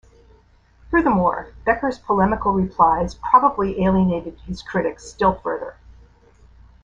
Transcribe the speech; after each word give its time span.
Furthermore 0.89 1.53
Becker's 1.63 1.99
polemical 1.99 2.53
replies 2.53 3.13
probably 3.13 3.83
alienated 3.83 4.39
his 4.47 4.63
critics 4.63 5.07
still 5.07 5.35
further. 5.43 5.75